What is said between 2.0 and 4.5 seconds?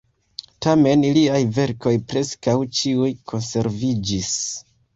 preskaŭ ĉiuj konserviĝis.